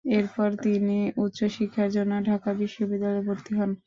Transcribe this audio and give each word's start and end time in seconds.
এরপর 0.05 0.49
তিনি 0.63 0.93
উচ্চ 1.17 1.39
শিক্ষার 1.55 1.89
জন্য 1.91 2.13
ঢাকা 2.29 2.49
বিশ্ববিদ্যালয়ে 2.61 3.25
ভর্তি 3.27 3.51
হন। 3.57 3.71